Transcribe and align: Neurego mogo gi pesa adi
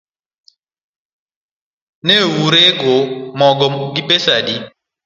Neurego 2.05 2.95
mogo 3.39 3.65
gi 3.93 4.01
pesa 4.09 4.31
adi 4.39 4.55